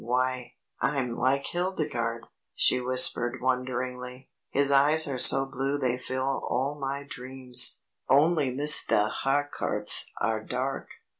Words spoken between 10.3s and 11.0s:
dark."